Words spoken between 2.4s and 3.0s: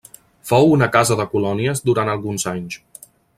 anys.